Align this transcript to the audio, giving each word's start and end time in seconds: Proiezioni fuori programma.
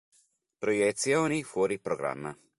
Proiezioni 0.57 1.43
fuori 1.43 1.77
programma. 1.77 2.35